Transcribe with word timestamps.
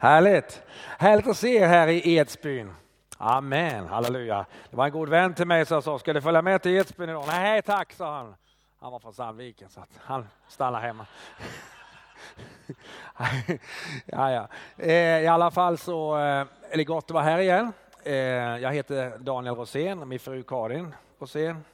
Härligt. 0.00 0.62
Härligt 0.98 1.26
att 1.26 1.36
se 1.36 1.56
er 1.56 1.66
här 1.66 1.88
i 1.88 2.16
Edsbyn. 2.16 2.72
Amen, 3.18 3.86
halleluja. 3.86 4.46
Det 4.70 4.76
var 4.76 4.84
en 4.84 4.92
god 4.92 5.08
vän 5.08 5.34
till 5.34 5.46
mig 5.46 5.66
som 5.66 5.82
sa, 5.82 5.98
ska 5.98 6.12
du 6.12 6.20
följa 6.20 6.42
med 6.42 6.62
till 6.62 6.72
Edsbyn 6.72 7.08
idag? 7.08 7.24
Nej 7.26 7.62
tack, 7.62 7.92
sa 7.92 8.16
han. 8.16 8.34
Han 8.80 8.92
var 8.92 8.98
från 8.98 9.12
Sandviken 9.12 9.68
så 9.68 9.80
att 9.80 9.90
han 10.04 10.28
stannar 10.48 10.80
hemma. 10.80 11.06
ja, 14.06 14.30
ja. 14.30 14.48
Eh, 14.76 15.20
I 15.22 15.26
alla 15.26 15.50
fall 15.50 15.78
så 15.78 16.16
eh, 16.16 16.46
är 16.70 16.76
det 16.76 16.84
gott 16.84 17.04
att 17.04 17.10
vara 17.10 17.24
här 17.24 17.38
igen. 17.38 17.72
Eh, 18.02 18.14
jag 18.14 18.72
heter 18.72 19.18
Daniel 19.18 19.54
Rosén, 19.54 20.08
min 20.08 20.18
fru 20.18 20.42
Karin 20.42 20.94
Rosén. 21.18 21.64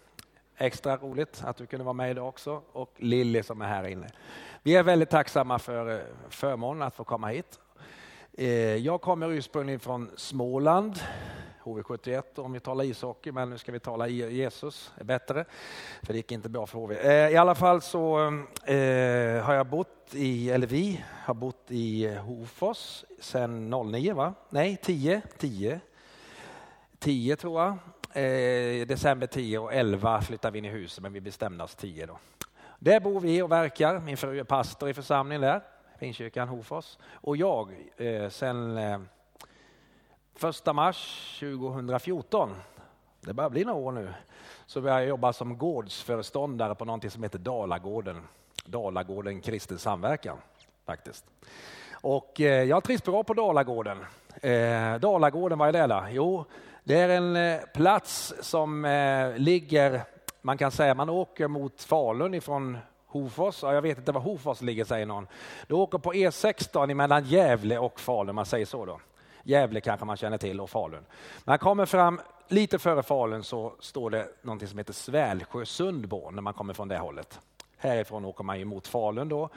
Extra 0.57 0.97
roligt 0.97 1.43
att 1.45 1.57
du 1.57 1.67
kunde 1.67 1.85
vara 1.85 1.93
med 1.93 2.11
idag 2.11 2.29
också 2.29 2.63
och 2.73 2.93
Lilly 2.97 3.43
som 3.43 3.63
är 3.63 3.67
här 3.67 3.87
inne. 3.87 4.07
Vi 4.63 4.77
är 4.77 4.83
väldigt 4.83 5.11
tacksamma 5.11 5.59
för 5.59 5.95
eh, 5.95 6.01
förmånen 6.29 6.83
att 6.83 6.95
få 6.95 7.05
komma 7.05 7.29
hit. 7.29 7.59
Eh, 8.35 8.77
jag 8.77 9.01
kommer 9.01 9.31
ursprungligen 9.31 9.81
från 9.81 10.11
Småland, 10.17 10.99
HV71 11.65 12.23
om 12.39 12.53
vi 12.53 12.61
talar 12.61 12.85
ishockey, 12.85 13.33
men 13.33 13.51
nu 13.51 13.59
ska 13.59 13.73
vi 13.73 13.81
tala 13.81 14.09
Jesus, 14.09 14.93
är 14.97 15.05
bättre. 15.05 15.45
För 16.03 16.13
det 16.13 16.17
gick 16.17 16.33
inte 16.33 16.49
bra 16.49 16.67
för 16.67 16.79
HV. 16.79 16.95
Eh, 16.95 17.29
I 17.33 17.37
alla 17.37 17.55
fall 17.55 17.81
så 17.81 18.19
eh, 18.65 19.45
har 19.45 19.55
jag 19.55 19.67
bott 19.67 20.15
i, 20.15 20.51
eller 20.51 20.67
vi 20.67 21.05
har 21.25 21.35
bott 21.35 21.65
i 21.69 22.15
Hofors 22.15 23.05
sedan 23.21 23.71
09 23.71 24.15
va? 24.15 24.35
Nej, 24.51 24.77
10, 24.83 25.23
10. 25.39 25.81
10 26.99 27.37
tror 27.37 27.61
jag. 27.63 27.79
December 28.89 29.27
10 29.27 29.59
och 29.59 29.75
11 29.75 30.23
flyttade 30.23 30.53
vi 30.53 30.59
in 30.59 30.65
i 30.65 30.69
huset, 30.69 31.03
men 31.03 31.13
vi 31.13 31.21
bestämde 31.21 31.65
oss 31.65 31.75
10 31.75 32.07
då. 32.07 32.19
Där 32.79 33.01
bor 33.01 33.21
vi 33.21 33.43
och 33.43 33.53
verkar. 33.53 34.01
Min 34.01 34.17
fru 34.17 34.39
är 34.39 34.45
pastor 34.45 34.89
i 34.89 34.95
församlingen 34.95 35.43
där, 35.43 35.63
Pingstkyrkan 35.99 36.49
Hofors. 36.49 36.99
Och 37.13 37.37
jag 37.37 37.69
eh, 37.97 38.29
sen 38.29 38.79
eh, 38.79 39.01
1 40.67 40.75
mars 40.75 41.37
2014, 41.41 42.55
det 43.21 43.33
börjar 43.33 43.51
bli 43.51 43.65
några 43.65 43.79
år 43.79 43.93
nu, 43.93 44.15
så 44.67 44.81
började 44.81 45.01
jag 45.01 45.09
jobba 45.09 45.33
som 45.33 45.59
gårdsföreståndare 45.59 46.75
på 46.75 46.85
någonting 46.85 47.11
som 47.11 47.23
heter 47.23 47.39
Dalagården. 47.39 48.23
Dalagården 48.65 49.41
kristen 49.41 49.79
samverkan 49.79 50.39
faktiskt. 50.87 51.25
Och 51.93 52.41
eh, 52.41 52.65
jag 52.65 52.85
trivs 52.85 53.05
bra 53.05 53.25
på 53.25 53.35
Dalagården. 53.35 53.99
Eh, 54.43 54.95
Dalagården, 55.01 55.59
vad 55.59 55.69
är 55.69 55.73
det? 55.73 55.95
Då? 55.95 56.05
Jo, 56.11 56.45
det 56.85 56.99
är 56.99 57.09
en 57.09 57.37
eh, 57.37 57.61
plats 57.75 58.35
som 58.41 58.85
eh, 58.85 59.37
ligger, 59.37 60.03
man 60.41 60.59
kan 60.59 60.71
säga 60.71 60.95
man 60.95 61.11
åker 61.11 61.49
mot 61.49 61.83
Falun 61.83 62.35
ifrån 62.35 62.79
Hofors, 63.13 63.63
ja, 63.63 63.75
jag 63.75 63.83
vet 63.83 63.99
inte 63.99 64.13
var 64.13 64.21
Hofors 64.21 64.61
ligger 64.61 64.85
säger 64.85 65.07
någon. 65.07 65.27
Du 65.67 65.75
åker 65.75 65.99
på 65.99 66.13
E16 66.13 66.95
mellan 66.95 67.25
Gävle 67.25 67.79
och 67.79 68.01
Falun, 68.01 68.35
man 68.35 68.47
säger 68.47 68.67
så 68.67 68.87
då. 68.87 69.01
Gävle 69.45 69.81
kanske 69.81 70.07
man 70.07 70.17
känner 70.17 70.39
till 70.39 70.61
och 70.61 70.71
Falun. 70.71 71.05
Man 71.45 71.59
kommer 71.59 71.87
fram 71.87 72.21
lite 72.49 72.79
före 72.79 73.03
Falun 73.03 73.45
så 73.45 73.73
står 73.81 74.11
det 74.11 74.29
någonting 74.43 74.69
som 74.69 74.79
heter 74.79 74.93
Svälsjö 74.93 75.65
Sundborn 75.65 76.35
när 76.35 76.43
man 76.43 76.55
kommer 76.55 76.75
från 76.75 76.89
det 76.89 76.99
hållet. 76.99 77.41
Härifrån 77.77 78.25
åker 78.25 78.45
man 78.45 78.59
ju 78.59 78.65
mot 78.65 78.87
Falun 78.87 79.29
då 79.29 79.49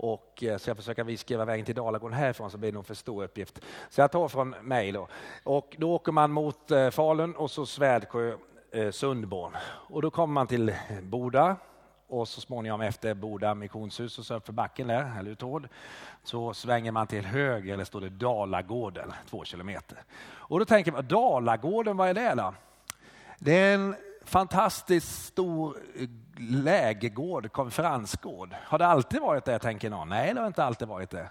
och 0.00 0.44
eh, 0.44 0.58
ska 0.58 0.70
jag 0.70 0.76
försöka 0.76 1.04
viskriva 1.04 1.44
vägen 1.44 1.66
till 1.66 1.74
Dalagården 1.74 2.18
härifrån 2.18 2.50
så 2.50 2.58
blir 2.58 2.72
det 2.72 2.74
nog 2.74 2.86
för 2.86 2.94
stor 2.94 3.24
uppgift. 3.24 3.60
Så 3.90 4.00
jag 4.00 4.12
tar 4.12 4.28
från 4.28 4.50
mig 4.50 4.92
då. 4.92 5.08
Och 5.44 5.76
då 5.78 5.94
åker 5.94 6.12
man 6.12 6.32
mot 6.32 6.70
eh, 6.70 6.90
Falun 6.90 7.36
och 7.36 7.50
så 7.50 7.66
Svärdjö 7.66 8.36
eh, 8.70 8.90
Sundborn. 8.90 9.56
Och 9.62 10.02
då 10.02 10.10
kommer 10.10 10.34
man 10.34 10.46
till 10.46 10.74
Boda 11.02 11.56
och 12.10 12.28
så 12.28 12.40
småningom 12.40 12.80
efter 12.80 13.14
Boda 13.14 13.54
missionshus 13.54 14.18
och 14.18 14.26
så 14.26 14.40
för 14.40 14.52
backen 14.52 14.88
där, 14.88 15.18
eller 15.18 15.34
Tord, 15.34 15.68
så 16.22 16.54
svänger 16.54 16.92
man 16.92 17.06
till 17.06 17.24
höger, 17.24 17.74
eller 17.74 17.84
står 17.84 18.00
det 18.00 18.08
Dalagården, 18.08 19.12
två 19.30 19.44
kilometer. 19.44 19.98
Och 20.22 20.58
då 20.58 20.64
tänker 20.64 20.92
man, 20.92 21.06
Dalagården, 21.06 21.96
vad 21.96 22.08
är 22.08 22.14
det 22.14 22.34
då? 22.34 22.54
Det 23.38 23.52
är 23.52 23.74
en 23.74 23.96
fantastiskt 24.24 25.24
stor 25.24 25.76
lägergård, 26.38 27.52
konferensgård. 27.52 28.54
Har 28.64 28.78
det 28.78 28.86
alltid 28.86 29.20
varit 29.20 29.44
det, 29.44 29.58
tänker 29.58 29.90
någon? 29.90 30.08
Nej, 30.08 30.34
det 30.34 30.40
har 30.40 30.46
inte 30.46 30.64
alltid 30.64 30.88
varit 30.88 31.10
det. 31.10 31.28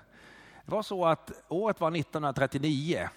Det 0.66 0.72
var 0.72 0.84
så 0.84 1.06
att 1.06 1.32
året 1.48 1.80
var 1.80 1.92
1939. 1.96 3.10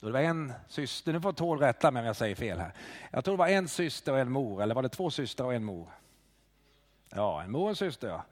Då 0.00 0.06
det 0.06 0.12
var 0.12 0.20
en 0.20 0.52
syster, 0.68 1.12
nu 1.12 1.20
får 1.20 1.32
Tord 1.32 1.60
rätta 1.60 1.90
mig 1.90 2.00
om 2.00 2.06
jag 2.06 2.16
säger 2.16 2.34
fel 2.34 2.58
här. 2.58 2.72
Jag 3.10 3.24
tror 3.24 3.34
det 3.34 3.38
var 3.38 3.48
en 3.48 3.68
syster 3.68 4.12
och 4.12 4.18
en 4.18 4.30
mor, 4.30 4.62
eller 4.62 4.74
var 4.74 4.82
det 4.82 4.88
två 4.88 5.10
systrar 5.10 5.46
och 5.46 5.54
en 5.54 5.64
mor? 5.64 5.88
Ja, 7.16 7.42
en 7.42 7.50
mor 7.50 7.62
och 7.62 7.68
en 7.68 7.76
syster, 7.76 8.08
ja. 8.08 8.22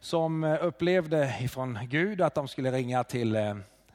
Som 0.00 0.44
eh, 0.44 0.64
upplevde 0.64 1.34
ifrån 1.40 1.78
Gud 1.82 2.20
att 2.20 2.34
de 2.34 2.48
skulle 2.48 2.70
ringa 2.70 3.04
till 3.04 3.36
eh, 3.36 3.50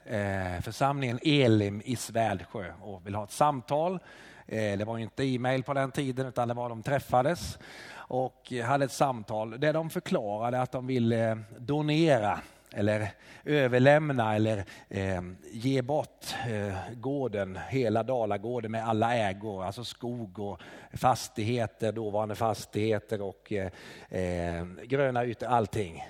eh 0.05 0.61
församlingen 0.61 1.19
Elim 1.23 1.81
i 1.85 1.95
Svärdsjö 1.95 2.73
och 2.81 3.07
vill 3.07 3.15
ha 3.15 3.23
ett 3.23 3.31
samtal. 3.31 3.99
Eh, 4.47 4.77
det 4.77 4.85
var 4.85 4.97
inte 4.97 5.23
e-mail 5.23 5.63
på 5.63 5.73
den 5.73 5.91
tiden 5.91 6.27
utan 6.27 6.47
det 6.47 6.53
var 6.53 6.69
de 6.69 6.83
träffades 6.83 7.59
och 7.93 8.53
hade 8.65 8.85
ett 8.85 8.91
samtal 8.91 9.59
där 9.59 9.73
de 9.73 9.89
förklarade 9.89 10.61
att 10.61 10.71
de 10.71 10.87
ville 10.87 11.39
donera 11.57 12.39
eller 12.73 13.07
överlämna 13.45 14.35
eller 14.35 14.63
eh, 14.89 15.21
ge 15.51 15.81
bort 15.81 16.25
eh, 16.49 16.73
gården, 16.95 17.59
hela 17.69 18.03
Dalagården 18.03 18.71
med 18.71 18.87
alla 18.87 19.15
ägor, 19.15 19.63
alltså 19.63 19.83
skog 19.83 20.39
och 20.39 20.61
fastigheter, 20.93 21.91
dåvarande 21.91 22.35
fastigheter 22.35 23.21
och 23.21 23.51
eh, 23.51 23.71
eh 24.09 24.65
gröna 24.83 25.25
ytor, 25.25 25.47
allting 25.47 26.03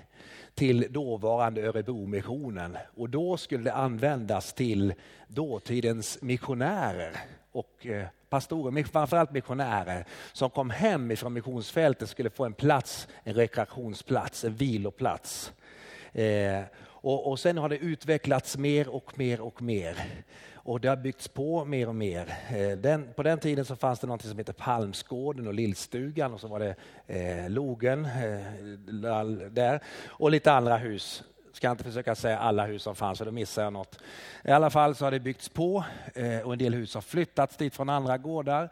till 0.56 0.88
dåvarande 0.90 1.62
Örebromissionen 1.62 2.78
och 2.96 3.10
då 3.10 3.38
skulle 3.38 3.64
det 3.64 3.74
användas 3.74 4.54
till 4.54 4.94
dåtidens 5.28 6.22
missionärer 6.22 7.18
och 7.52 7.86
eh, 7.86 8.06
pastorer, 8.30 8.84
framförallt 8.84 9.32
missionärer 9.32 10.06
som 10.34 10.50
kom 10.50 10.70
hem 10.70 11.12
ifrån 11.12 11.34
missionsfältet 11.34 12.10
skulle 12.10 12.30
få 12.30 12.46
en 12.46 12.54
plats, 12.54 13.08
en 13.24 13.34
rekreationsplats, 13.34 14.44
en 14.44 14.56
viloplats. 14.56 15.54
Eh, 16.14 16.64
och, 17.02 17.28
och 17.28 17.40
sen 17.40 17.58
har 17.58 17.70
det 17.70 17.78
utvecklats 17.78 18.58
mer 18.58 18.88
och 18.88 19.18
mer 19.18 19.42
och 19.42 19.62
mer. 19.62 19.96
Och 20.64 20.82
det 20.82 20.88
har 20.88 20.96
byggts 20.96 21.28
på 21.28 21.66
mer 21.66 21.88
och 21.88 21.96
mer. 21.96 22.38
Eh, 22.50 22.78
den, 22.78 23.14
på 23.16 23.24
den 23.24 23.40
tiden 23.40 23.66
så 23.66 23.76
fanns 23.76 24.00
det 24.00 24.08
något 24.08 24.22
som 24.22 24.38
hette 24.38 24.54
Palmsgården 24.54 25.48
och 25.48 25.54
Lillstugan 25.54 26.34
och 26.34 26.40
så 26.40 26.48
var 26.48 26.60
det 26.60 26.76
eh, 27.08 27.50
Logen 27.50 28.06
eh, 28.06 29.50
där 29.52 29.82
och 30.08 30.32
lite 30.32 30.52
andra 30.52 30.78
hus. 30.78 31.24
Ska 31.54 31.72
inte 31.72 31.84
försöka 31.84 32.16
säga 32.16 32.40
alla 32.40 32.66
hus 32.66 32.84
som 32.84 32.96
fanns, 32.96 33.18
för 33.18 33.26
då 33.26 33.32
missar 33.32 33.64
jag 33.64 33.74
något. 33.74 34.00
I 34.44 34.52
alla 34.52 34.70
fall 34.70 34.96
så 34.96 35.06
har 35.06 35.12
det 35.12 35.20
byggts 35.20 35.50
på 35.50 35.84
eh, 36.16 36.40
och 36.40 36.54
en 36.54 36.60
del 36.60 36.74
hus 36.74 36.94
har 36.94 37.02
flyttats 37.02 37.58
dit 37.58 37.76
från 37.76 37.90
andra 37.90 38.18
gårdar. 38.18 38.70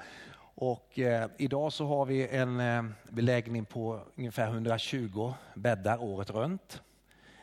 Och 0.56 1.00
eh, 1.00 1.30
idag 1.38 1.74
så 1.74 1.86
har 1.86 2.06
vi 2.06 2.28
en 2.28 2.60
eh, 2.60 2.84
beläggning 3.10 3.66
på 3.66 4.02
ungefär 4.16 4.48
120 4.48 5.34
bäddar 5.54 6.04
året 6.04 6.30
runt. 6.30 6.82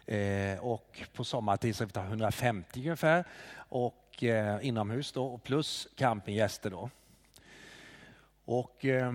Eh, 0.07 0.59
och 0.59 1.03
på 1.13 1.25
sommartid 1.25 1.77
så 1.77 1.85
vi 1.85 2.01
150 2.01 2.81
ungefär 2.81 3.25
och 3.57 4.25
eh, 4.25 4.67
inomhus 4.67 5.13
då 5.13 5.27
och 5.27 5.43
plus 5.43 5.89
campinggäster 5.97 6.71
då. 6.71 6.91
Och 8.45 8.85
eh, 8.85 9.13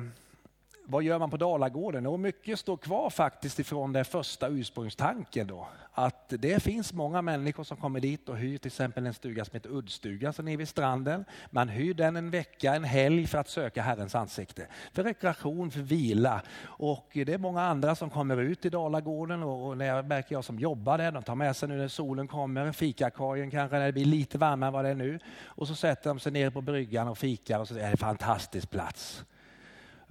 vad 0.91 1.03
gör 1.03 1.19
man 1.19 1.29
på 1.29 1.37
Dalagården? 1.37 2.05
Och 2.05 2.19
mycket 2.19 2.59
står 2.59 2.77
kvar 2.77 3.09
faktiskt 3.09 3.59
ifrån 3.59 3.93
den 3.93 4.05
första 4.05 4.47
ursprungstanken 4.47 5.47
då 5.47 5.67
att 5.93 6.33
det 6.39 6.63
finns 6.63 6.93
många 6.93 7.21
människor 7.21 7.63
som 7.63 7.77
kommer 7.77 7.99
dit 7.99 8.29
och 8.29 8.37
hyr 8.37 8.57
till 8.57 8.67
exempel 8.67 9.05
en 9.05 9.13
stuga 9.13 9.45
som 9.45 9.53
heter 9.53 9.69
Uddstuga 9.69 10.33
som 10.33 10.47
är 10.47 10.57
vid 10.57 10.67
stranden. 10.67 11.25
Man 11.49 11.69
hyr 11.69 11.93
den 11.93 12.15
en 12.15 12.29
vecka, 12.29 12.75
en 12.75 12.83
helg 12.83 13.27
för 13.27 13.37
att 13.37 13.49
söka 13.49 13.81
Herrens 13.81 14.15
ansikte. 14.15 14.67
För 14.93 15.03
rekreation, 15.03 15.71
för 15.71 15.79
vila. 15.79 16.41
Och 16.63 17.09
det 17.13 17.29
är 17.33 17.37
många 17.37 17.61
andra 17.61 17.95
som 17.95 18.09
kommer 18.09 18.37
ut 18.37 18.65
i 18.65 18.69
Dalagården 18.69 19.43
och 19.43 19.77
när 19.77 19.85
jag 19.85 20.05
märker 20.05 20.35
jag 20.35 20.43
som 20.43 20.59
jobbar 20.59 20.97
där, 20.97 21.11
de 21.11 21.23
tar 21.23 21.35
med 21.35 21.55
sig 21.55 21.69
nu 21.69 21.77
när 21.77 21.87
solen 21.87 22.27
kommer, 22.27 22.71
fikakorgen 22.71 23.51
kanske 23.51 23.77
när 23.77 23.85
det 23.85 23.93
blir 23.93 24.05
lite 24.05 24.37
varmare 24.37 24.67
än 24.67 24.73
vad 24.73 24.85
det 24.85 24.89
är 24.89 24.95
nu. 24.95 25.19
Och 25.43 25.67
så 25.67 25.75
sätter 25.75 26.09
de 26.09 26.19
sig 26.19 26.31
ner 26.31 26.49
på 26.49 26.61
bryggan 26.61 27.07
och 27.07 27.17
fikar 27.17 27.59
och 27.59 27.67
så 27.67 27.73
är 27.73 27.79
det 27.79 27.85
en 27.85 27.97
fantastisk 27.97 28.69
plats. 28.69 29.23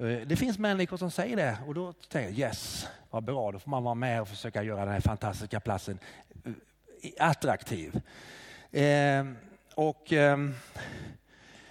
Eh, 0.00 0.26
det 0.26 0.37
finns 0.37 0.58
människor 0.58 0.97
som 0.97 1.11
säger 1.11 1.37
det 1.37 1.58
och 1.67 1.75
då 1.75 1.93
tänker 1.93 2.31
jag 2.31 2.38
yes, 2.38 2.88
vad 3.11 3.25
bra, 3.25 3.52
då 3.52 3.58
får 3.58 3.70
man 3.70 3.85
vara 3.85 3.94
med 3.94 4.20
och 4.20 4.29
försöka 4.29 4.62
göra 4.62 4.85
den 4.85 4.94
här 4.94 5.00
fantastiska 5.00 5.61
platsen 5.61 5.99
eh, 6.44 6.52
attraktiv. 7.19 8.00
Eh, 8.70 9.26
och 9.75 10.12
eh, 10.12 10.38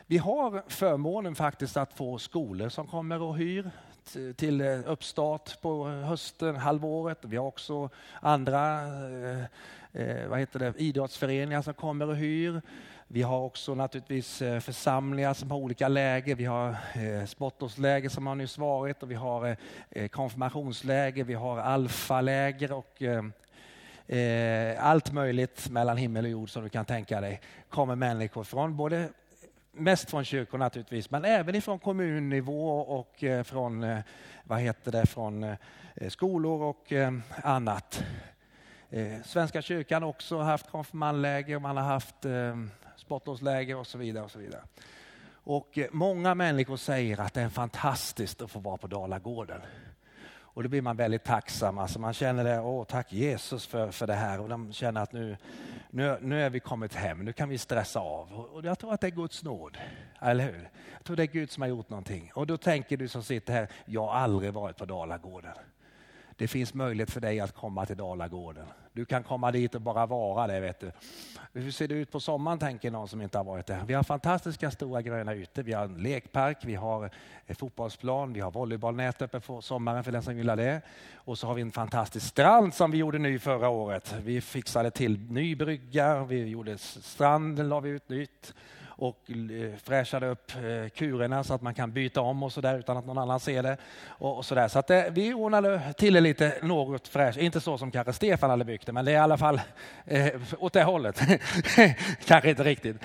vi 0.06 0.18
har 0.18 0.64
förmånen 0.68 1.36
faktiskt 1.36 1.78
att 1.78 1.94
få 1.94 2.18
skolor 2.18 2.70
som 2.70 2.88
kommer 2.88 3.22
och 3.22 3.38
hyr 3.38 3.72
till 4.36 4.62
eh, 4.62 4.80
uppstart 4.86 5.62
på 5.62 5.88
hösten, 5.88 6.56
halvåret. 6.56 7.18
Vi 7.22 7.38
har 7.38 7.46
också 7.46 7.90
andra 8.22 8.82
eh, 9.92 10.28
vad 10.28 10.40
heter 10.40 10.60
det, 10.60 10.74
idrottsföreningar 10.78 11.62
som 11.62 11.74
kommer 11.74 12.08
och 12.08 12.16
hyr. 12.16 12.62
Vi 13.12 13.22
har 13.22 13.40
också 13.40 13.76
naturligtvis 13.76 14.42
eh, 14.42 14.60
församlingar 14.60 15.34
som 15.34 15.52
har 15.52 15.58
olika 15.58 15.88
läger. 15.88 16.36
Vi 16.36 16.46
har 16.46 16.70
eh, 16.70 17.26
spottårsläger 17.26 18.10
som 18.10 18.28
har 18.28 18.36
nyss 18.36 18.58
varit 18.58 19.04
och 19.04 19.12
vi 19.12 19.16
har 19.16 19.58
eh, 19.90 20.08
konfirmationsläger, 20.08 21.24
vi 21.24 21.34
har 21.34 21.58
alfaläger 21.58 22.72
och 22.72 23.02
allt 24.78 25.12
möjligt 25.12 25.70
mellan 25.70 25.98
himmel 25.98 26.26
och 26.26 26.32
jord 26.32 26.50
som 26.50 26.64
du 26.64 26.70
kan 26.70 26.86
tänka 26.86 27.22
dig 27.22 27.42
kommer 27.70 27.96
människor 27.96 28.44
från. 28.44 28.78
Både 28.78 29.10
mest 29.72 30.10
från 30.10 30.26
kyrkor 30.26 30.58
naturligtvis, 30.58 31.12
men 31.12 31.26
även 31.26 31.56
ifrån 31.56 31.80
kommunnivå 31.80 32.80
och 32.80 33.24
från, 33.44 34.02
vad 34.44 34.60
heter 34.60 34.92
det, 34.92 35.06
från 35.06 35.56
skolor 36.10 36.62
och 36.62 36.92
annat. 37.44 38.04
Svenska 39.26 39.62
kyrkan 39.62 40.04
har 40.04 40.10
också 40.10 40.40
haft 40.40 40.70
konfirmandläger, 40.70 41.60
man 41.60 41.78
har 41.78 41.84
haft 41.84 42.26
sportlovsläger 43.00 43.78
och 43.78 43.88
så 43.88 43.98
vidare. 43.98 44.24
Och 44.24 44.32
så 44.32 44.40
vidare. 44.40 44.62
Och 45.32 45.78
eh, 45.78 45.88
många 45.92 46.36
människor 46.36 46.78
säger 46.78 47.20
att 47.20 47.34
det 47.34 47.42
är 47.42 47.50
fantastiskt 47.50 48.42
att 48.42 48.52
få 48.52 48.60
vara 48.60 48.78
på 48.78 48.88
Dalagården. 48.88 49.62
Och 50.60 50.64
då 50.64 50.70
blir 50.70 50.82
man 50.82 50.98
väldigt 50.98 51.24
tacksam. 51.24 51.78
Alltså 51.78 52.00
man 52.00 52.14
känner 52.14 52.44
det, 52.44 52.60
åh 52.60 52.84
tack 52.84 53.14
Jesus 53.14 53.66
för, 53.68 53.92
för 53.92 54.08
det 54.08 54.14
här. 54.14 54.40
Och 54.40 54.50
de 54.50 54.74
känner 54.74 55.02
att 55.02 55.14
nu, 55.14 55.38
nu, 55.90 56.18
nu 56.22 56.42
är 56.42 56.50
vi 56.50 56.60
kommit 56.60 56.96
hem, 56.96 57.20
nu 57.26 57.34
kan 57.34 57.50
vi 57.50 57.58
stressa 57.58 58.00
av. 58.00 58.34
Och 58.34 58.66
jag 58.66 58.80
tror 58.80 58.94
att 58.94 59.02
det 59.02 59.08
är 59.08 59.12
Guds 59.12 59.44
nåd. 59.44 59.78
Eller 60.22 60.44
hur? 60.44 60.70
Jag 60.94 61.04
tror 61.04 61.16
det 61.16 61.24
är 61.24 61.28
Gud 61.28 61.52
som 61.52 61.62
har 61.62 61.68
gjort 61.68 61.90
någonting. 61.90 62.32
Och 62.34 62.48
då 62.48 62.58
tänker 62.58 62.98
du 62.98 63.08
som 63.08 63.24
sitter 63.24 63.54
här, 63.54 63.68
jag 63.86 64.08
har 64.08 64.14
aldrig 64.14 64.54
varit 64.54 64.78
på 64.78 64.86
Dalagården. 64.86 65.54
Det 66.40 66.48
finns 66.48 66.74
möjlighet 66.74 67.12
för 67.12 67.22
dig 67.22 67.40
att 67.40 67.56
komma 67.56 67.86
till 67.86 67.98
Dalagården. 67.98 68.66
Du 68.94 69.06
kan 69.06 69.24
komma 69.24 69.52
dit 69.52 69.76
och 69.76 69.82
bara 69.82 70.06
vara 70.06 70.48
där. 70.48 70.62
Vet 70.62 70.80
du. 70.80 70.92
Hur 71.54 71.72
ser 71.72 71.88
det 71.88 71.96
ut 71.96 72.12
på 72.12 72.20
sommaren 72.20 72.60
tänker 72.60 72.92
någon 72.92 73.08
som 73.08 73.22
inte 73.22 73.38
har 73.38 73.46
varit 73.46 73.66
där. 73.66 73.84
Vi 73.88 73.94
har 73.94 74.04
fantastiska 74.04 74.72
stora 74.72 75.02
gröna 75.02 75.36
ytor. 75.36 75.64
Vi 75.64 75.74
har 75.74 75.84
en 75.84 76.04
lekpark, 76.04 76.58
vi 76.62 76.76
har 76.76 77.10
en 77.46 77.56
fotbollsplan, 77.56 78.34
vi 78.34 78.40
har 78.40 78.52
volleybollnät 78.52 79.22
uppe 79.22 79.40
på 79.40 79.62
sommaren 79.62 80.04
för 80.04 80.12
den 80.12 80.24
som 80.24 80.38
gillar 80.38 80.56
det. 80.56 80.82
Och 81.16 81.38
så 81.38 81.48
har 81.48 81.54
vi 81.54 81.62
en 81.62 81.72
fantastisk 81.72 82.28
strand 82.28 82.74
som 82.74 82.92
vi 82.92 82.98
gjorde 82.98 83.20
ny 83.20 83.40
förra 83.40 83.70
året. 83.70 84.16
Vi 84.24 84.42
fixade 84.42 84.92
till 84.92 85.20
ny 85.20 85.56
brygga, 85.56 86.24
vi 86.24 86.46
gjorde 86.46 86.78
stranden, 86.78 87.70
la 87.70 87.80
vi 87.80 87.90
ut 87.90 88.10
nytt 88.10 88.54
och 89.00 89.32
eh, 89.32 89.78
fräschade 89.84 90.28
upp 90.28 90.52
eh, 90.56 90.90
kurerna 90.90 91.44
så 91.44 91.54
att 91.54 91.62
man 91.62 91.74
kan 91.74 91.92
byta 91.92 92.22
om 92.22 92.44
och 92.44 92.52
så 92.52 92.62
där 92.62 92.80
utan 92.80 92.98
att 92.98 93.06
någon 93.06 93.18
annan 93.18 93.40
ser 93.40 93.64
det. 93.64 93.78
Och, 94.08 94.38
och 94.38 94.46
så 94.46 94.56
där. 94.56 94.68
så 94.68 94.80
att 94.80 94.88
det, 94.88 95.10
vi 95.12 95.34
ordnade 95.34 95.82
till 95.98 96.14
det 96.14 96.22
lite 96.22 96.54
något 96.62 97.08
fräscht, 97.08 97.38
inte 97.38 97.62
så 97.62 97.78
som 97.78 97.92
kanske 97.92 98.14
Stefan 98.14 98.50
hade 98.50 98.66
byggt 98.66 98.86
det, 98.86 98.92
men 98.92 99.06
det 99.06 99.12
är 99.12 99.16
i 99.16 99.18
alla 99.18 99.38
fall 99.38 99.62
eh, 100.06 100.28
åt 100.60 100.74
det 100.74 100.84
hållet. 100.84 101.22
kanske 102.26 102.50
inte 102.50 102.64
riktigt. 102.64 102.98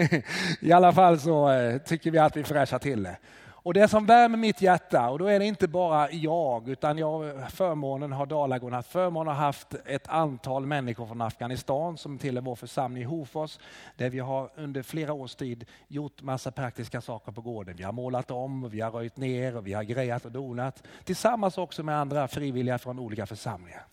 I 0.60 0.72
alla 0.72 0.92
fall 0.92 1.20
så 1.20 1.50
eh, 1.50 1.78
tycker 1.78 2.10
vi 2.10 2.18
att 2.18 2.36
vi 2.36 2.44
fräschar 2.44 2.78
till 2.78 3.02
det. 3.02 3.16
Och 3.64 3.74
det 3.74 3.88
som 3.88 4.06
värmer 4.06 4.38
mitt 4.38 4.62
hjärta, 4.62 5.10
och 5.10 5.18
då 5.18 5.26
är 5.26 5.38
det 5.38 5.44
inte 5.44 5.68
bara 5.68 6.10
jag, 6.10 6.68
utan 6.68 6.98
jag 6.98 7.50
förmånen 7.52 8.12
har 8.12 8.26
Dalagården 8.26 8.74
haft 8.74 8.90
förmånen 8.90 9.34
har 9.34 9.44
haft 9.44 9.74
ett 9.86 10.08
antal 10.08 10.66
människor 10.66 11.06
från 11.06 11.20
Afghanistan 11.20 11.98
som 11.98 12.18
tillhör 12.18 12.42
vår 12.42 12.56
församling 12.56 13.02
i 13.02 13.06
Hofors, 13.06 13.58
där 13.96 14.10
vi 14.10 14.18
har 14.18 14.50
under 14.56 14.82
flera 14.82 15.12
års 15.12 15.34
tid 15.34 15.64
gjort 15.88 16.22
massa 16.22 16.50
praktiska 16.50 17.00
saker 17.00 17.32
på 17.32 17.40
gården. 17.40 17.76
Vi 17.76 17.82
har 17.82 17.92
målat 17.92 18.30
om, 18.30 18.68
vi 18.68 18.80
har 18.80 18.90
röjt 18.90 19.16
ner 19.16 19.56
och 19.56 19.66
vi 19.66 19.72
har 19.72 19.82
grejat 19.82 20.24
och 20.24 20.32
donat. 20.32 20.82
Tillsammans 21.04 21.58
också 21.58 21.82
med 21.82 21.98
andra 21.98 22.28
frivilliga 22.28 22.78
från 22.78 22.98
olika 22.98 23.26
församlingar. 23.26 23.86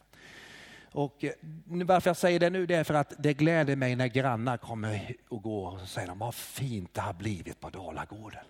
Och 0.92 1.24
eh, 1.24 1.32
varför 1.66 2.10
jag 2.10 2.18
säger 2.18 2.40
det 2.40 2.50
nu 2.50 2.66
det 2.66 2.76
är 2.76 2.84
för 2.84 2.94
att 2.94 3.14
det 3.18 3.34
gläder 3.34 3.76
mig 3.76 3.96
när 3.96 4.08
grannar 4.08 4.58
kommer 4.58 5.16
och 5.30 5.42
går 5.42 5.82
och 5.82 5.88
säger 5.88 6.16
vad 6.16 6.36
fint 6.36 6.94
det 6.94 7.02
har 7.02 7.14
blivit 7.14 7.60
på 7.60 7.70
Dalagården. 7.70 8.44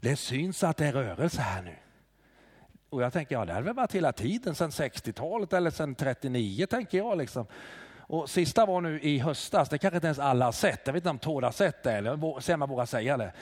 Det 0.00 0.16
syns 0.16 0.64
att 0.64 0.76
det 0.76 0.86
är 0.86 0.92
rörelse 0.92 1.40
här 1.40 1.62
nu. 1.62 1.74
Och 2.90 3.02
jag 3.02 3.12
tänker, 3.12 3.34
ja 3.34 3.44
det 3.44 3.52
har 3.52 3.62
väl 3.62 3.74
varit 3.74 3.94
hela 3.94 4.12
tiden, 4.12 4.54
sedan 4.54 4.70
60-talet 4.70 5.52
eller 5.52 5.70
sedan 5.70 5.94
39 5.94 6.66
tänker 6.66 6.98
jag. 6.98 7.18
Liksom. 7.18 7.46
Och 8.10 8.30
sista 8.30 8.66
var 8.66 8.80
nu 8.80 9.00
i 9.00 9.18
höstas, 9.18 9.68
det 9.68 9.78
kanske 9.78 9.96
inte 9.96 10.06
ens 10.06 10.18
alla 10.18 10.44
har 10.44 10.52
sett. 10.52 10.80
Jag 10.84 10.92
vet 10.92 11.00
inte 11.00 11.10
om 11.10 11.18
Tord 11.18 11.44
har 11.44 11.52
sett 11.52 11.82
det, 11.82 11.92
eller 11.92 12.40
ser 12.40 12.56
man 12.56 12.68
vågar 12.68 12.86
säga 12.86 13.16
det. 13.16 13.32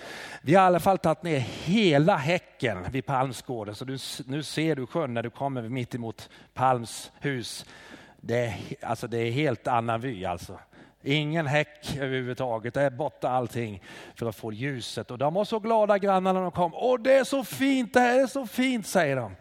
Vi 0.42 0.54
har 0.54 0.62
i 0.62 0.66
alla 0.66 0.80
fall 0.80 0.98
tagit 0.98 1.22
ner 1.22 1.38
hela 1.38 2.16
häcken 2.16 2.78
vid 2.90 3.06
Palmsgården, 3.06 3.74
så 3.74 3.84
du, 3.84 3.98
nu 4.26 4.42
ser 4.42 4.76
du 4.76 4.86
sjön 4.86 5.14
när 5.14 5.22
du 5.22 5.30
kommer 5.30 5.62
mitt 5.62 5.94
emot 5.94 6.30
Palms 6.54 7.12
hus. 7.20 7.66
Det 8.20 8.46
är, 8.46 8.56
alltså 8.82 9.06
det 9.06 9.18
är 9.18 9.30
helt 9.30 9.66
annan 9.66 10.00
vy 10.00 10.24
alltså. 10.24 10.58
Ingen 11.06 11.46
häck 11.46 11.96
överhuvudtaget, 11.96 12.74
det 12.74 12.82
är 12.82 12.90
borta 12.90 13.28
allting 13.28 13.82
för 14.14 14.28
att 14.28 14.36
få 14.36 14.52
ljuset. 14.52 15.10
Och 15.10 15.18
de 15.18 15.34
var 15.34 15.44
så 15.44 15.58
glada 15.58 15.98
grannarna 15.98 16.32
när 16.32 16.42
de 16.42 16.50
kom. 16.50 16.74
Åh, 16.74 17.00
det 17.00 17.12
är 17.12 17.24
så 17.24 17.44
fint, 17.44 17.94
det 17.94 18.00
här 18.00 18.22
är 18.22 18.26
så 18.26 18.46
fint, 18.46 18.86
säger 18.86 19.16
de. 19.16 19.36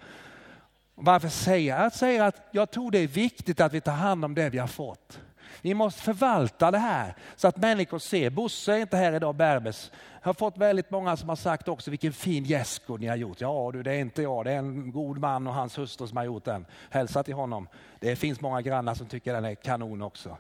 Varför 0.96 1.30
säger 1.30 1.76
jag? 1.76 1.86
Jag 1.86 1.94
säger 1.94 2.24
att 2.24 2.48
jag 2.52 2.72
tror 2.72 2.92
det 2.92 3.00
är 3.00 3.08
viktigt 3.08 3.62
att 3.62 3.74
vi 3.74 3.82
tar 3.82 3.92
hand 3.92 4.26
om 4.26 4.36
det 4.36 4.50
vi 4.50 4.58
har 4.58 4.68
fått. 4.68 5.20
Vi 5.62 5.74
måste 5.74 6.02
förvalta 6.02 6.72
det 6.72 6.78
här 6.78 7.16
så 7.36 7.48
att 7.48 7.58
människor 7.58 8.00
ser. 8.00 8.30
Bosse 8.30 8.74
är 8.74 8.78
inte 8.78 8.98
här 8.98 9.14
idag, 9.14 9.36
Berbes. 9.36 9.92
Jag 10.22 10.28
har 10.28 10.34
fått 10.34 10.58
väldigt 10.58 10.92
många 10.92 11.18
som 11.18 11.30
har 11.30 11.36
sagt 11.36 11.68
också 11.68 11.92
vilken 11.92 12.14
fin 12.14 12.44
gästgård 12.44 13.00
ni 13.00 13.08
har 13.08 13.16
gjort. 13.16 13.42
Ja 13.42 13.70
du, 13.74 13.84
det 13.84 13.94
är 13.94 14.00
inte 14.00 14.22
jag, 14.22 14.46
det 14.46 14.52
är 14.52 14.58
en 14.58 14.92
god 14.92 15.18
man 15.18 15.48
och 15.48 15.54
hans 15.54 15.78
hustru 15.78 16.08
som 16.08 16.18
har 16.18 16.24
gjort 16.24 16.46
den. 16.46 16.66
Hälsa 16.90 17.24
till 17.24 17.34
honom. 17.34 17.68
Det 18.00 18.16
finns 18.16 18.42
många 18.42 18.62
grannar 18.62 18.94
som 18.94 19.08
tycker 19.08 19.34
den 19.34 19.46
är 19.46 19.56
kanon 19.56 20.02
också. 20.02 20.38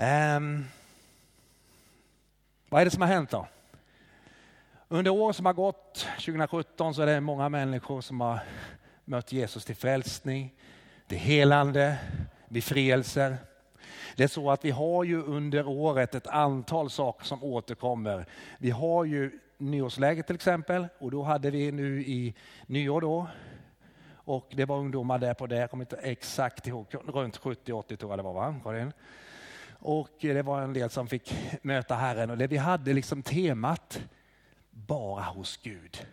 Um, 0.00 0.64
vad 2.68 2.80
är 2.80 2.84
det 2.84 2.90
som 2.90 3.02
har 3.02 3.08
hänt 3.08 3.30
då? 3.30 3.46
Under 4.88 5.10
året 5.10 5.36
som 5.36 5.46
har 5.46 5.52
gått, 5.52 6.06
2017, 6.14 6.94
så 6.94 7.02
är 7.02 7.06
det 7.06 7.20
många 7.20 7.48
människor 7.48 8.00
som 8.00 8.20
har 8.20 8.40
mött 9.04 9.32
Jesus 9.32 9.64
till 9.64 9.76
frälsning, 9.76 10.54
till 11.06 11.18
helande, 11.18 11.98
befrielser. 12.48 13.36
Det 14.16 14.24
är 14.24 14.28
så 14.28 14.50
att 14.50 14.64
vi 14.64 14.70
har 14.70 15.04
ju 15.04 15.22
under 15.22 15.68
året 15.68 16.14
ett 16.14 16.26
antal 16.26 16.90
saker 16.90 17.24
som 17.24 17.44
återkommer. 17.44 18.26
Vi 18.58 18.70
har 18.70 19.04
ju 19.04 19.38
nyårsläget 19.56 20.26
till 20.26 20.36
exempel 20.36 20.86
och 20.98 21.10
då 21.10 21.22
hade 21.22 21.50
vi 21.50 21.72
nu 21.72 22.02
i 22.02 22.34
nyår 22.66 23.00
då 23.00 23.26
och 24.14 24.52
det 24.56 24.64
var 24.64 24.76
ungdomar 24.76 25.18
där 25.18 25.34
på 25.34 25.46
det, 25.46 25.56
jag 25.56 25.70
kommer 25.70 25.84
inte 25.84 25.96
exakt 25.96 26.66
ihåg, 26.66 26.86
runt 27.06 27.38
70-80 27.40 27.96
tror 27.96 28.12
jag 28.12 28.18
det 28.18 28.22
var 28.22 28.32
va? 28.32 28.60
Karin? 28.64 28.92
Och 29.78 30.16
det 30.20 30.42
var 30.42 30.62
en 30.62 30.72
del 30.72 30.90
som 30.90 31.08
fick 31.08 31.34
möta 31.62 31.94
Herren 31.94 32.30
och 32.30 32.38
det 32.38 32.46
vi 32.46 32.56
hade 32.56 32.92
liksom 32.92 33.22
temat 33.22 34.00
bara 34.70 35.22
hos 35.22 35.56
Gud. 35.56 36.06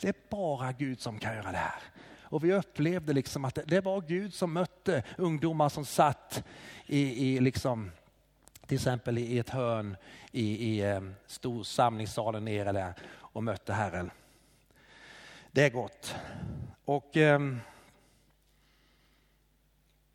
Det 0.00 0.08
är 0.08 0.14
bara 0.28 0.72
Gud 0.72 1.00
som 1.00 1.18
kan 1.18 1.34
göra 1.34 1.52
det 1.52 1.58
här. 1.58 1.82
Och 2.22 2.44
vi 2.44 2.52
upplevde 2.52 3.12
liksom 3.12 3.44
att 3.44 3.58
det 3.66 3.80
var 3.80 4.00
Gud 4.00 4.34
som 4.34 4.52
mötte 4.52 5.02
ungdomar 5.18 5.68
som 5.68 5.84
satt 5.84 6.44
i, 6.86 7.28
i 7.28 7.40
liksom, 7.40 7.90
till 8.66 8.76
exempel 8.76 9.18
i 9.18 9.38
ett 9.38 9.50
hörn 9.50 9.96
i, 10.32 10.68
i 10.68 10.82
ehm, 10.82 11.14
stor 11.26 11.62
samlingssalen 11.62 12.44
nere 12.44 12.72
där 12.72 12.94
och 13.14 13.44
mötte 13.44 13.72
Herren. 13.72 14.10
Det 15.50 15.64
är 15.64 15.70
gott. 15.70 16.14
Och 16.84 17.16
um, 17.16 17.60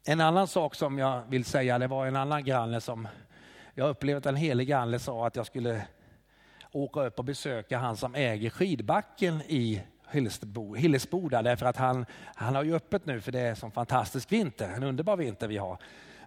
en 0.10 0.22
annan 0.22 0.48
sak 0.48 0.76
som 0.76 1.00
jag 1.00 1.22
vill 1.30 1.46
säga, 1.46 1.80
det 1.80 1.88
var 1.88 2.06
en 2.06 2.16
annan 2.16 2.44
granne 2.44 2.82
som 2.82 3.08
jag 3.74 3.90
upplevde 3.90 4.18
att 4.18 4.26
en 4.26 4.36
helig 4.36 4.72
ande 4.72 5.00
sa 5.00 5.28
att 5.28 5.36
jag 5.36 5.46
skulle 5.46 5.82
åka 6.72 7.06
upp 7.06 7.20
och 7.20 7.26
besöka 7.26 7.78
han 7.78 7.98
som 7.98 8.16
äger 8.16 8.50
skidbacken 8.50 9.42
i 9.42 9.82
Hillesboda 10.78 11.42
därför 11.42 11.66
att 11.66 11.78
han, 11.78 12.06
han 12.36 12.56
har 12.56 12.64
ju 12.64 12.76
öppet 12.76 13.06
nu 13.06 13.22
för 13.22 13.32
det 13.32 13.40
är 13.40 13.66
en 13.66 13.72
fantastisk 13.72 14.32
vinter, 14.32 14.70
en 14.70 14.84
underbar 14.84 15.18
vinter 15.18 15.48
vi 15.48 15.58
har. 15.58 15.78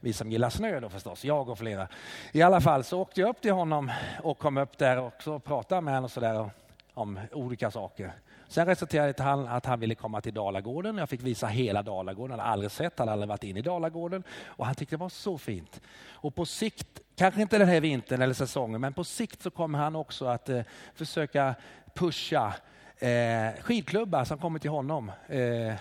Vi 0.00 0.12
som 0.12 0.30
gillar 0.30 0.50
snö 0.50 0.80
då 0.80 0.88
förstås, 0.88 1.24
jag 1.24 1.48
och 1.48 1.58
flera. 1.58 1.88
I 2.32 2.42
alla 2.42 2.60
fall 2.60 2.84
så 2.84 3.00
åkte 3.00 3.20
jag 3.20 3.30
upp 3.30 3.40
till 3.40 3.52
honom 3.52 3.90
och 4.22 4.38
kom 4.38 4.56
upp 4.56 4.78
där 4.78 5.00
och 5.00 5.22
så 5.22 5.38
pratade 5.38 5.80
med 5.80 5.94
honom 5.94 6.04
och 6.04 6.10
så 6.10 6.20
där 6.20 6.50
om 6.94 7.20
olika 7.32 7.70
saker. 7.70 8.12
Sen 8.50 8.66
resulterade 8.66 9.08
det 9.08 9.12
till 9.12 9.24
att 9.26 9.66
han 9.66 9.80
ville 9.80 9.94
komma 9.94 10.20
till 10.20 10.34
Dalagården. 10.34 10.98
Jag 10.98 11.08
fick 11.08 11.22
visa 11.22 11.46
hela 11.46 11.82
Dalagården. 11.82 12.30
Han 12.30 12.40
hade 12.40 12.52
aldrig 12.52 12.70
sett, 12.70 12.98
han 12.98 13.08
hade 13.08 13.12
aldrig 13.12 13.28
varit 13.28 13.44
inne 13.44 13.58
i 13.58 13.62
Dalagården. 13.62 14.22
Och 14.44 14.66
han 14.66 14.74
tyckte 14.74 14.96
det 14.96 15.00
var 15.00 15.08
så 15.08 15.38
fint. 15.38 15.80
Och 16.12 16.34
på 16.34 16.46
sikt, 16.46 17.00
kanske 17.16 17.42
inte 17.42 17.58
den 17.58 17.68
här 17.68 17.80
vintern 17.80 18.22
eller 18.22 18.34
säsongen, 18.34 18.80
men 18.80 18.92
på 18.92 19.04
sikt 19.04 19.42
så 19.42 19.50
kommer 19.50 19.78
han 19.78 19.96
också 19.96 20.26
att 20.26 20.48
eh, 20.48 20.62
försöka 20.94 21.54
pusha 21.94 22.54
eh, 22.98 23.62
skidklubbar 23.62 24.24
som 24.24 24.38
kommer 24.38 24.58
till 24.58 24.70
honom. 24.70 25.12
Eh, 25.28 25.74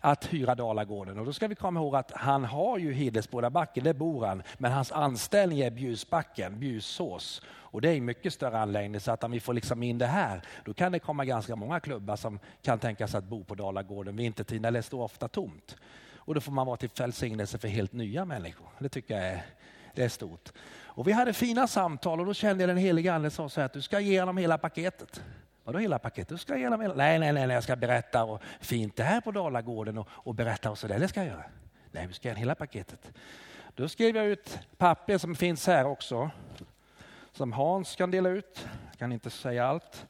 att 0.00 0.24
hyra 0.24 0.54
Dalagården. 0.54 1.18
Och 1.18 1.26
då 1.26 1.32
ska 1.32 1.48
vi 1.48 1.54
komma 1.54 1.80
ihåg 1.80 1.96
att 1.96 2.12
han 2.14 2.44
har 2.44 2.78
ju 2.78 2.92
Hillesbodabacken, 2.92 3.84
där 3.84 3.92
bor 3.92 4.26
han, 4.26 4.42
men 4.58 4.72
hans 4.72 4.92
anställning 4.92 5.60
är 5.60 5.70
Bjusbacken, 5.70 6.60
Bjussås. 6.60 7.42
Och 7.48 7.80
det 7.80 7.88
är 7.88 7.96
en 7.96 8.04
mycket 8.04 8.34
större 8.34 8.58
anläggning 8.58 9.00
så 9.00 9.12
att 9.12 9.24
om 9.24 9.30
vi 9.30 9.40
får 9.40 9.54
liksom 9.54 9.82
in 9.82 9.98
det 9.98 10.06
här, 10.06 10.42
då 10.64 10.74
kan 10.74 10.92
det 10.92 10.98
komma 10.98 11.24
ganska 11.24 11.56
många 11.56 11.80
klubbar 11.80 12.16
som 12.16 12.38
kan 12.62 12.78
tänka 12.78 13.08
sig 13.08 13.18
att 13.18 13.24
bo 13.24 13.44
på 13.44 13.54
Dalagården 13.54 14.16
vintertid 14.16 14.62
när 14.62 14.70
det 14.70 14.82
står 14.82 15.02
ofta 15.02 15.28
tomt. 15.28 15.76
Och 16.14 16.34
då 16.34 16.40
får 16.40 16.52
man 16.52 16.66
vara 16.66 16.76
till 16.76 16.90
välsignelse 16.98 17.58
för 17.58 17.68
helt 17.68 17.92
nya 17.92 18.24
människor. 18.24 18.68
Det 18.78 18.88
tycker 18.88 19.14
jag 19.14 19.26
är, 19.26 19.42
det 19.94 20.04
är 20.04 20.08
stort. 20.08 20.52
Och 21.00 21.08
vi 21.08 21.12
hade 21.12 21.32
fina 21.32 21.66
samtal 21.66 22.20
och 22.20 22.26
då 22.26 22.34
kände 22.34 22.62
jag 22.62 22.68
den 22.68 22.76
helige 22.76 23.14
ande 23.14 23.30
sa 23.30 23.48
så 23.48 23.60
här 23.60 23.66
att 23.66 23.72
du 23.72 23.82
ska 23.82 24.00
ge 24.00 24.20
honom 24.20 24.36
hela 24.36 24.58
paketet. 24.58 25.22
Vadå 25.64 25.78
hela 25.78 25.98
paketet? 25.98 26.28
Du 26.28 26.38
ska 26.38 26.56
ge 26.56 26.62
hela... 26.62 26.76
Nej, 26.76 27.18
nej, 27.18 27.32
nej, 27.32 27.48
jag 27.48 27.62
ska 27.62 27.76
berätta 27.76 28.24
och 28.24 28.42
fint 28.60 28.96
det 28.96 29.02
här 29.02 29.20
på 29.20 29.30
Dalagården 29.30 29.98
och, 29.98 30.08
och 30.10 30.34
berätta 30.34 30.70
och 30.70 30.78
så 30.78 30.86
där. 30.86 30.98
Det 30.98 31.08
ska 31.08 31.20
jag 31.20 31.28
göra. 31.28 31.44
Nej, 31.90 32.06
vi 32.06 32.12
ska 32.12 32.28
igenom 32.28 32.40
hela 32.40 32.54
paketet. 32.54 33.12
Då 33.74 33.88
skrev 33.88 34.16
jag 34.16 34.26
ut 34.26 34.58
papper 34.76 35.18
som 35.18 35.34
finns 35.34 35.66
här 35.66 35.86
också. 35.86 36.30
Som 37.32 37.52
Hans 37.52 37.96
kan 37.96 38.10
dela 38.10 38.28
ut. 38.28 38.68
Jag 38.90 38.98
kan 38.98 39.12
inte 39.12 39.30
säga 39.30 39.66
allt. 39.66 40.06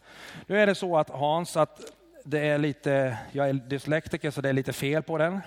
Nu 0.46 0.60
är 0.60 0.66
det 0.66 0.74
så 0.74 0.98
att 0.98 1.10
Hans, 1.10 1.56
att 1.56 1.80
det 2.24 2.38
är 2.38 2.58
lite, 2.58 3.18
jag 3.32 3.48
är 3.48 3.52
dyslektiker 3.52 4.30
så 4.30 4.40
det 4.40 4.48
är 4.48 4.52
lite 4.52 4.72
fel 4.72 5.02
på 5.02 5.18
den. 5.18 5.40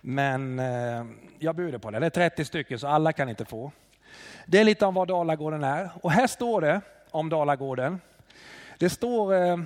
Men 0.00 0.58
eh, 0.58 1.04
jag 1.38 1.56
bjuder 1.56 1.78
på 1.78 1.90
den. 1.90 2.00
Det 2.00 2.06
är 2.06 2.10
30 2.10 2.44
stycken 2.44 2.78
så 2.78 2.86
alla 2.86 3.12
kan 3.12 3.28
inte 3.28 3.44
få. 3.44 3.72
Det 4.46 4.58
är 4.58 4.64
lite 4.64 4.86
om 4.86 4.94
vad 4.94 5.08
Dalagården 5.08 5.64
är. 5.64 5.90
Och 6.02 6.10
här 6.10 6.26
står 6.26 6.60
det 6.60 6.80
om 7.10 7.28
Dalagården. 7.28 8.00
Det 8.78 8.90
står 8.90 9.34
eh, 9.34 9.58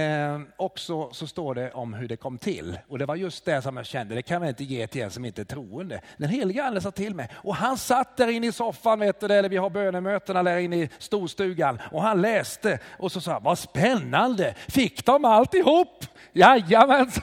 eh, 0.00 0.40
också 0.56 1.10
så 1.12 1.26
står 1.26 1.54
det 1.54 1.72
om 1.72 1.94
hur 1.94 2.08
det 2.08 2.16
kom 2.16 2.38
till. 2.38 2.78
Och 2.88 2.98
det 2.98 3.06
var 3.06 3.16
just 3.16 3.44
det 3.44 3.62
som 3.62 3.76
jag 3.76 3.86
kände, 3.86 4.14
det 4.14 4.22
kan 4.22 4.40
man 4.40 4.48
inte 4.48 4.64
ge 4.64 4.86
till 4.86 5.02
en 5.02 5.10
som 5.10 5.24
inte 5.24 5.42
är 5.42 5.44
troende. 5.44 6.00
Den 6.16 6.28
helige 6.28 6.64
ande 6.64 6.80
sa 6.80 6.90
till 6.90 7.14
mig 7.14 7.28
och 7.34 7.56
han 7.56 7.78
satt 7.78 8.16
där 8.16 8.28
inne 8.28 8.46
i 8.46 8.52
soffan, 8.52 9.00
vet 9.00 9.20
du, 9.20 9.26
eller 9.26 9.48
vi 9.48 9.56
har 9.56 9.70
bönemötena 9.70 10.42
där 10.42 10.56
inne 10.56 10.76
i 10.76 10.90
storstugan 10.98 11.78
och 11.92 12.02
han 12.02 12.22
läste 12.22 12.78
och 12.98 13.12
så 13.12 13.20
sa 13.20 13.32
han, 13.32 13.42
vad 13.42 13.58
spännande, 13.58 14.54
fick 14.68 15.06
de 15.06 15.24
alltihop? 15.24 16.04
Jajamän! 16.32 17.10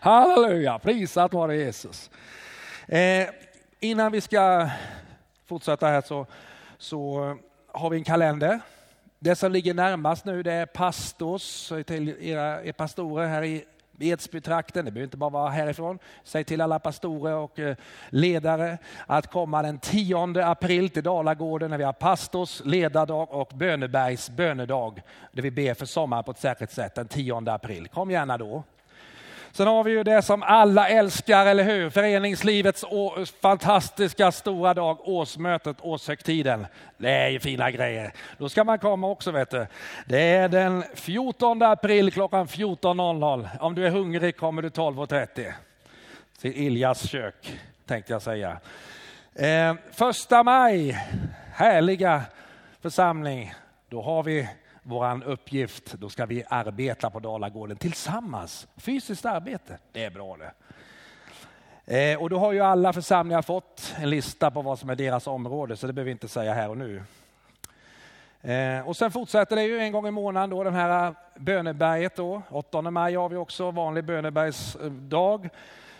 Halleluja, 0.00 0.78
prisat 0.78 1.32
vare 1.32 1.56
Jesus. 1.56 2.10
Eh, 2.86 3.28
innan 3.80 4.12
vi 4.12 4.20
ska 4.20 4.68
fortsätta 5.46 5.86
här 5.86 6.00
så, 6.00 6.26
så 6.78 7.36
har 7.72 7.90
vi 7.90 7.96
en 7.96 8.04
kalender. 8.04 8.60
Det 9.20 9.36
som 9.36 9.52
ligger 9.52 9.74
närmast 9.74 10.24
nu 10.24 10.42
det 10.42 10.52
är 10.52 10.66
pastors, 10.66 11.72
till 11.86 12.08
era, 12.08 12.64
era 12.64 12.72
pastorer 12.72 13.26
här 13.26 13.42
i 13.42 13.64
Edsbytrakten, 14.00 14.84
det 14.84 14.90
behöver 14.90 15.04
inte 15.04 15.16
bara 15.16 15.30
vara 15.30 15.50
härifrån. 15.50 15.98
Säg 16.24 16.44
till 16.44 16.60
alla 16.60 16.78
pastorer 16.78 17.34
och 17.34 17.58
eh, 17.58 17.76
ledare 18.08 18.78
att 19.06 19.26
komma 19.26 19.62
den 19.62 19.78
10 19.78 20.44
april 20.44 20.90
till 20.90 21.02
Dalagården 21.02 21.70
när 21.70 21.78
vi 21.78 21.84
har 21.84 21.92
pastors 21.92 22.62
ledardag 22.64 23.28
och 23.30 23.52
Bönebergs 23.54 24.30
bönedag. 24.30 25.02
Där 25.32 25.42
vi 25.42 25.50
ber 25.50 25.74
för 25.74 25.86
sommar 25.86 26.22
på 26.22 26.30
ett 26.30 26.38
särskilt 26.38 26.72
sätt 26.72 26.94
den 26.94 27.08
10 27.08 27.50
april. 27.50 27.88
Kom 27.88 28.10
gärna 28.10 28.38
då. 28.38 28.64
Sen 29.58 29.66
har 29.66 29.84
vi 29.84 29.90
ju 29.90 30.02
det 30.02 30.22
som 30.22 30.42
alla 30.42 30.88
älskar, 30.88 31.46
eller 31.46 31.64
hur? 31.64 31.90
Föreningslivets 31.90 32.84
fantastiska 33.40 34.32
stora 34.32 34.74
dag, 34.74 34.98
årsmötet, 35.08 35.76
årshögtiden. 35.80 36.66
Det 36.96 37.10
är 37.10 37.28
ju 37.28 37.40
fina 37.40 37.70
grejer. 37.70 38.12
Då 38.38 38.48
ska 38.48 38.64
man 38.64 38.78
komma 38.78 39.08
också 39.08 39.30
vet 39.30 39.50
du. 39.50 39.66
Det 40.06 40.20
är 40.20 40.48
den 40.48 40.84
14 40.94 41.62
april 41.62 42.12
klockan 42.12 42.46
14.00. 42.46 43.48
Om 43.60 43.74
du 43.74 43.86
är 43.86 43.90
hungrig 43.90 44.36
kommer 44.36 44.62
du 44.62 44.68
12.30. 44.68 45.52
Till 46.40 46.56
Iljas 46.56 47.08
kök 47.08 47.58
tänkte 47.86 48.12
jag 48.12 48.22
säga. 48.22 48.60
Eh, 49.34 49.74
första 49.92 50.42
maj, 50.42 50.98
härliga 51.54 52.22
församling. 52.82 53.54
Då 53.88 54.02
har 54.02 54.22
vi 54.22 54.48
vår 54.88 55.24
uppgift, 55.24 55.92
då 55.92 56.08
ska 56.08 56.26
vi 56.26 56.44
arbeta 56.48 57.10
på 57.10 57.18
Dalagården 57.18 57.76
tillsammans. 57.76 58.68
Fysiskt 58.76 59.24
arbete, 59.24 59.78
det 59.92 60.04
är 60.04 60.10
bra 60.10 60.36
det. 60.36 60.52
Eh, 62.12 62.22
och 62.22 62.30
då 62.30 62.38
har 62.38 62.52
ju 62.52 62.60
alla 62.60 62.92
församlingar 62.92 63.42
fått 63.42 63.94
en 63.98 64.10
lista 64.10 64.50
på 64.50 64.62
vad 64.62 64.78
som 64.78 64.90
är 64.90 64.94
deras 64.94 65.26
område, 65.26 65.76
så 65.76 65.86
det 65.86 65.92
behöver 65.92 66.06
vi 66.06 66.12
inte 66.12 66.28
säga 66.28 66.54
här 66.54 66.68
och 66.68 66.76
nu. 66.76 67.02
Eh, 68.42 68.88
och 68.88 68.96
sen 68.96 69.10
fortsätter 69.10 69.56
det 69.56 69.62
ju 69.62 69.78
en 69.78 69.92
gång 69.92 70.06
i 70.06 70.10
månaden 70.10 70.50
då 70.50 70.64
den 70.64 70.74
här 70.74 71.14
böneberget 71.36 72.16
då. 72.16 72.42
8 72.50 72.82
maj 72.82 73.14
har 73.14 73.28
vi 73.28 73.36
också 73.36 73.70
vanlig 73.70 74.04
bönebergsdag. 74.04 75.48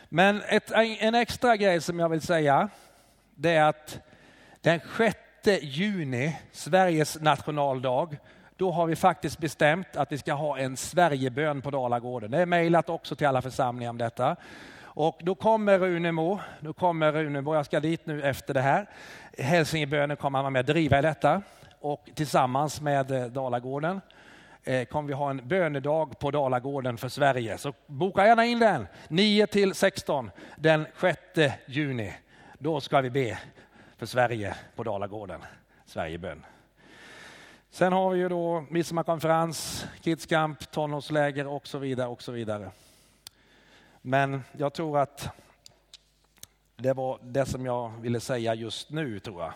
Men 0.08 0.42
ett, 0.48 0.70
en 0.74 1.14
extra 1.14 1.56
grej 1.56 1.80
som 1.80 1.98
jag 1.98 2.08
vill 2.08 2.20
säga, 2.20 2.68
det 3.34 3.50
är 3.50 3.64
att 3.64 3.98
den 4.60 4.80
6 4.96 5.16
juni, 5.62 6.36
Sveriges 6.52 7.20
nationaldag, 7.20 8.16
då 8.58 8.70
har 8.70 8.86
vi 8.86 8.96
faktiskt 8.96 9.38
bestämt 9.38 9.96
att 9.96 10.12
vi 10.12 10.18
ska 10.18 10.32
ha 10.32 10.58
en 10.58 10.76
Sverigebön 10.76 11.62
på 11.62 11.70
Dalagården. 11.70 12.30
Det 12.30 12.38
är 12.38 12.46
mejlat 12.46 12.88
också 12.88 13.16
till 13.16 13.26
alla 13.26 13.42
församlingar 13.42 13.90
om 13.90 13.98
detta. 13.98 14.36
Och 14.80 15.20
då 15.22 15.34
kommer 15.34 15.78
Runemo, 15.78 16.40
då 16.60 16.72
kommer 16.72 17.12
Runemo, 17.12 17.54
jag 17.54 17.66
ska 17.66 17.80
dit 17.80 18.06
nu 18.06 18.22
efter 18.22 18.54
det 18.54 18.60
här. 18.60 18.86
Hälsingebönen 19.38 20.16
kommer 20.16 20.42
han 20.42 20.52
med 20.52 20.60
att 20.60 20.66
driva 20.66 20.98
i 20.98 21.02
detta 21.02 21.42
och 21.80 22.08
tillsammans 22.14 22.80
med 22.80 23.10
eh, 23.10 23.26
Dalagården 23.26 24.00
eh, 24.64 24.84
kommer 24.84 25.08
vi 25.08 25.14
ha 25.14 25.30
en 25.30 25.48
bönedag 25.48 26.18
på 26.18 26.30
Dalagården 26.30 26.98
för 26.98 27.08
Sverige. 27.08 27.58
Så 27.58 27.72
boka 27.86 28.26
gärna 28.26 28.44
in 28.44 28.58
den 28.58 28.86
9 29.08 29.46
till 29.46 29.74
16 29.74 30.30
den 30.56 30.86
6 31.00 31.20
juni. 31.66 32.14
Då 32.58 32.80
ska 32.80 33.00
vi 33.00 33.10
be 33.10 33.38
för 33.96 34.06
Sverige 34.06 34.54
på 34.76 34.82
Dalagården, 34.82 35.40
Sverigebön. 35.86 36.44
Sen 37.70 37.92
har 37.92 38.10
vi 38.10 38.18
ju 38.18 38.28
då 38.28 38.64
midsommarkonferens, 38.70 39.86
kidscamp, 40.00 40.70
tonårsläger 40.70 41.46
och 41.46 41.66
så 41.66 41.78
vidare. 41.78 42.08
och 42.08 42.22
så 42.22 42.32
vidare. 42.32 42.70
Men 44.02 44.42
jag 44.52 44.72
tror 44.72 44.98
att 44.98 45.28
det 46.76 46.92
var 46.92 47.18
det 47.22 47.46
som 47.46 47.66
jag 47.66 47.92
ville 48.00 48.20
säga 48.20 48.54
just 48.54 48.90
nu, 48.90 49.20
tror 49.20 49.42
jag. 49.42 49.52